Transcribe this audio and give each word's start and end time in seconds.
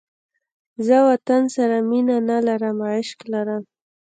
زه 0.85 0.97
وطن 1.09 1.43
سره 1.55 1.75
مینه 1.89 2.17
نه 2.29 2.37
لرم، 2.47 2.77
عشق 2.93 3.19
لرم 3.31 3.63